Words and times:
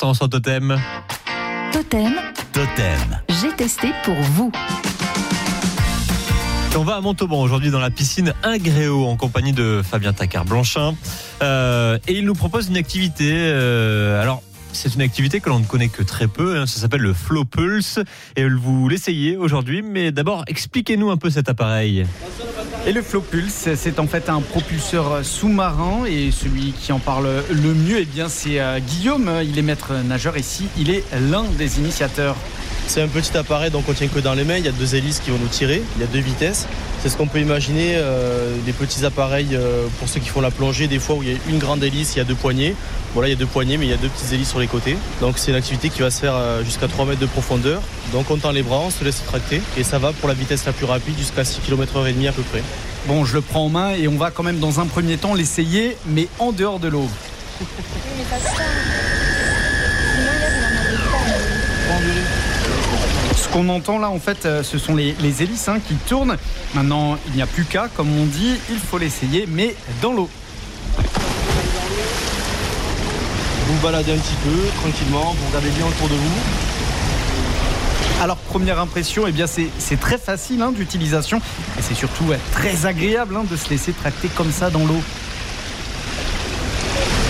Attention 0.00 0.28
totem. 0.28 0.80
Totem, 1.72 2.12
Totem. 2.52 3.18
j'ai 3.28 3.50
testé 3.56 3.88
pour 4.04 4.14
vous. 4.14 4.52
On 6.76 6.84
va 6.84 6.94
à 6.94 7.00
Montauban 7.00 7.40
aujourd'hui 7.42 7.72
dans 7.72 7.80
la 7.80 7.90
piscine 7.90 8.32
Ingréo 8.44 9.08
en 9.08 9.16
compagnie 9.16 9.52
de 9.52 9.82
Fabien 9.82 10.12
Tacard-Blanchin. 10.12 10.94
Euh, 11.42 11.98
et 12.06 12.12
il 12.16 12.26
nous 12.26 12.34
propose 12.34 12.68
une 12.68 12.76
activité. 12.76 13.32
euh, 13.32 14.22
alors, 14.22 14.44
c'est 14.72 14.94
une 14.94 15.00
activité 15.02 15.40
que 15.40 15.48
l'on 15.48 15.58
ne 15.58 15.64
connaît 15.64 15.88
que 15.88 16.04
très 16.04 16.28
peu. 16.28 16.56
hein, 16.60 16.66
ça 16.66 16.78
s'appelle 16.78 17.00
le 17.00 17.12
Flow 17.12 17.44
Pulse. 17.44 17.98
Et 18.36 18.48
vous 18.48 18.88
l'essayez 18.88 19.36
aujourd'hui. 19.36 19.82
Mais 19.82 20.12
d'abord, 20.12 20.44
expliquez-nous 20.46 21.10
un 21.10 21.16
peu 21.16 21.28
cet 21.28 21.48
appareil. 21.48 22.06
Et 22.88 22.92
le 22.92 23.02
Flow 23.02 23.20
Pulse, 23.20 23.68
c'est 23.74 23.98
en 23.98 24.06
fait 24.06 24.30
un 24.30 24.40
propulseur 24.40 25.22
sous-marin 25.22 26.06
et 26.06 26.30
celui 26.30 26.72
qui 26.72 26.90
en 26.90 26.98
parle 26.98 27.28
le 27.50 27.74
mieux, 27.74 27.98
eh 27.98 28.06
bien, 28.06 28.30
c'est 28.30 28.60
euh, 28.60 28.78
Guillaume. 28.78 29.30
Il 29.44 29.58
est 29.58 29.62
maître 29.62 29.92
nageur 29.92 30.38
ici. 30.38 30.68
Il 30.78 30.88
est 30.88 31.04
l'un 31.30 31.44
des 31.58 31.80
initiateurs. 31.80 32.34
C'est 32.88 33.02
un 33.02 33.08
petit 33.08 33.36
appareil 33.36 33.70
donc 33.70 33.84
on 33.86 33.92
tient 33.92 34.08
que 34.08 34.18
dans 34.18 34.32
les 34.32 34.44
mains. 34.44 34.56
Il 34.56 34.64
y 34.64 34.68
a 34.68 34.72
deux 34.72 34.94
hélices 34.94 35.20
qui 35.20 35.30
vont 35.30 35.36
nous 35.36 35.48
tirer. 35.48 35.82
Il 35.96 36.00
y 36.00 36.04
a 36.04 36.06
deux 36.06 36.20
vitesses. 36.20 36.66
C'est 37.02 37.10
ce 37.10 37.18
qu'on 37.18 37.26
peut 37.26 37.38
imaginer 37.38 37.92
euh, 37.96 38.56
des 38.64 38.72
petits 38.72 39.04
appareils 39.04 39.50
euh, 39.52 39.86
pour 39.98 40.08
ceux 40.08 40.20
qui 40.20 40.30
font 40.30 40.40
la 40.40 40.50
plongée. 40.50 40.88
Des 40.88 40.98
fois 40.98 41.16
où 41.16 41.22
il 41.22 41.28
y 41.28 41.34
a 41.34 41.38
une 41.50 41.58
grande 41.58 41.84
hélice, 41.84 42.14
il 42.14 42.18
y 42.18 42.22
a 42.22 42.24
deux 42.24 42.34
poignées. 42.34 42.74
Bon 43.14 43.20
là 43.20 43.28
il 43.28 43.30
y 43.30 43.34
a 43.34 43.38
deux 43.38 43.44
poignées, 43.44 43.76
mais 43.76 43.84
il 43.84 43.90
y 43.90 43.92
a 43.94 43.98
deux 43.98 44.08
petites 44.08 44.32
hélices 44.32 44.48
sur 44.48 44.58
les 44.58 44.68
côtés. 44.68 44.96
Donc 45.20 45.36
c'est 45.36 45.50
une 45.50 45.58
activité 45.58 45.90
qui 45.90 46.00
va 46.00 46.10
se 46.10 46.18
faire 46.18 46.34
euh, 46.34 46.64
jusqu'à 46.64 46.88
3 46.88 47.04
mètres 47.04 47.20
de 47.20 47.26
profondeur. 47.26 47.82
Donc 48.14 48.30
on 48.30 48.38
tend 48.38 48.52
les 48.52 48.62
bras, 48.62 48.78
on 48.78 48.90
se 48.90 49.04
laisse 49.04 49.22
tracter 49.22 49.60
et 49.76 49.84
ça 49.84 49.98
va 49.98 50.14
pour 50.14 50.26
la 50.26 50.34
vitesse 50.34 50.64
la 50.64 50.72
plus 50.72 50.86
rapide 50.86 51.18
jusqu'à 51.18 51.44
6 51.44 51.60
km 51.60 52.02
h 52.02 52.28
à 52.28 52.32
peu 52.32 52.42
près. 52.42 52.62
Bon, 53.06 53.26
je 53.26 53.34
le 53.34 53.42
prends 53.42 53.66
en 53.66 53.68
main 53.68 53.90
et 53.90 54.08
on 54.08 54.16
va 54.16 54.30
quand 54.30 54.42
même 54.42 54.60
dans 54.60 54.80
un 54.80 54.86
premier 54.86 55.18
temps 55.18 55.34
l'essayer, 55.34 55.98
mais 56.06 56.26
en 56.38 56.52
dehors 56.52 56.78
de 56.78 56.88
l'eau. 56.88 57.06
Ce 63.48 63.52
qu'on 63.54 63.68
entend 63.70 63.98
là, 63.98 64.10
en 64.10 64.18
fait, 64.18 64.44
euh, 64.44 64.62
ce 64.62 64.76
sont 64.78 64.94
les, 64.94 65.14
les 65.20 65.42
hélices 65.42 65.68
hein, 65.68 65.78
qui 65.86 65.94
tournent. 65.94 66.36
Maintenant, 66.74 67.16
il 67.28 67.34
n'y 67.34 67.40
a 67.42 67.46
plus 67.46 67.64
qu'à, 67.64 67.88
comme 67.96 68.08
on 68.18 68.26
dit, 68.26 68.54
il 68.68 68.78
faut 68.78 68.98
l'essayer, 68.98 69.46
mais 69.48 69.74
dans 70.02 70.12
l'eau. 70.12 70.28
Vous 73.66 73.78
baladez 73.82 74.12
un 74.12 74.18
petit 74.18 74.36
peu 74.44 74.68
tranquillement, 74.80 75.34
vous 75.38 75.46
regardez 75.48 75.70
bien 75.70 75.86
autour 75.86 76.08
de 76.08 76.14
vous. 76.14 76.40
Alors, 78.22 78.36
première 78.36 78.80
impression, 78.80 79.26
eh 79.26 79.32
bien, 79.32 79.46
c'est 79.46 80.00
très 80.00 80.18
facile 80.18 80.60
hein, 80.60 80.72
d'utilisation 80.72 81.38
et 81.78 81.82
c'est 81.82 81.94
surtout 81.94 82.26
très 82.52 82.84
agréable 82.84 83.36
hein, 83.36 83.44
de 83.50 83.56
se 83.56 83.70
laisser 83.70 83.92
tracter 83.92 84.28
comme 84.28 84.52
ça 84.52 84.68
dans 84.68 84.80
l'eau. 84.80 85.00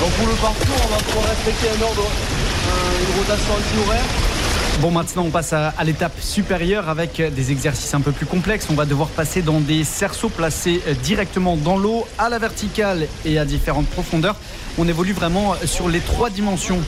Donc 0.01 0.11
pour 0.13 0.27
le 0.27 0.35
parcours, 0.35 0.81
on 0.85 0.89
va 0.89 0.97
pouvoir 0.97 1.27
respecter 1.29 1.69
un 1.79 1.83
ordre, 1.83 2.07
euh, 2.07 3.07
une 3.07 3.21
rotation 3.21 3.55
anti-horaire. 3.55 4.28
Bon, 4.81 4.93
maintenant, 4.93 5.25
on 5.25 5.31
passe 5.31 5.53
à, 5.53 5.73
l'étape 5.85 6.21
supérieure 6.21 6.89
avec 6.89 7.21
des 7.21 7.51
exercices 7.51 7.93
un 7.95 8.01
peu 8.01 8.13
plus 8.13 8.27
complexes. 8.27 8.69
On 8.71 8.75
va 8.75 8.85
devoir 8.85 9.09
passer 9.09 9.43
dans 9.43 9.59
des 9.59 9.83
cerceaux 9.83 10.29
placés 10.29 10.81
euh, 10.87 10.95
directement 11.03 11.57
dans 11.57 11.77
l'eau, 11.77 12.07
à 12.17 12.29
la 12.29 12.39
verticale 12.39 13.09
et 13.25 13.41
à 13.41 13.45
différentes 13.45 13.89
profondeurs. 13.89 14.37
On 14.79 14.87
évolue 14.87 15.15
vraiment 15.15 15.55
euh, 15.55 15.67
sur 15.67 15.89
les 15.89 15.99
trois 15.99 16.31
dimensions. 16.31 16.79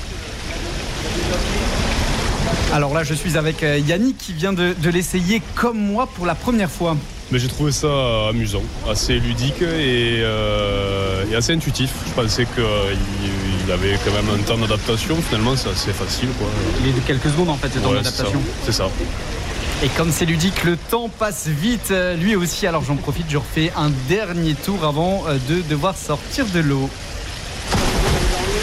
Alors 2.73 2.95
là, 2.95 3.03
je 3.03 3.13
suis 3.13 3.37
avec 3.37 3.65
euh, 3.65 3.79
Yannick 3.79 4.19
qui 4.19 4.35
vient 4.35 4.53
de, 4.53 4.73
l'essayer 4.89 5.43
comme 5.57 5.81
moi 5.81 6.07
pour 6.15 6.27
la 6.27 6.37
première 6.37 6.71
fois. 6.71 6.97
Mais 7.33 7.41
j'ai 7.41 7.49
trouvé 7.49 7.73
ça 7.73 8.29
amusant, 8.29 8.63
assez 8.89 9.19
ludique 9.19 9.63
et, 9.63 10.21
et 10.21 11.35
assez 11.35 11.55
intuitif. 11.55 11.91
Je 12.07 12.13
pensais 12.13 12.45
qu'il 12.45 13.50
il 13.71 13.73
avait 13.73 13.99
quand 14.05 14.11
même 14.13 14.29
un 14.35 14.43
temps 14.43 14.59
d'adaptation. 14.59 15.17
Finalement, 15.23 15.55
c'est 15.55 15.69
assez 15.69 15.93
facile. 15.93 16.29
Quoi. 16.41 16.49
Il 16.81 16.89
est 16.89 16.93
de 16.93 16.99
quelques 17.07 17.29
secondes 17.29 17.51
en 17.51 17.55
fait, 17.57 17.69
c'est 17.73 17.85
en 17.87 17.91
Ouais, 17.93 17.99
c'est 18.03 18.11
ça. 18.11 18.23
adaptation. 18.23 18.43
C'est 18.65 18.73
ça. 18.73 18.89
Et 19.85 19.89
comme 19.91 20.11
c'est 20.11 20.25
ludique, 20.25 20.65
le 20.65 20.77
temps 20.77 21.09
passe 21.09 21.47
vite, 21.47 21.93
euh, 21.93 22.17
lui 22.17 22.35
aussi. 22.35 22.67
Alors 22.67 22.83
j'en 22.83 22.97
profite, 22.97 23.27
je 23.31 23.37
refais 23.39 23.73
un 23.77 23.91
dernier 24.09 24.55
tour 24.55 24.85
avant 24.85 25.23
euh, 25.29 25.39
de 25.49 25.63
devoir 25.69 25.97
sortir 25.97 26.47
de 26.47 26.59
l'eau. 26.59 26.91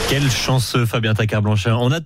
Quel 0.10 0.30
chanceux 0.30 0.86
Fabien 0.86 1.14
Tacard-Blanchin. 1.14 1.76
On 1.80 1.92
a 1.92 1.96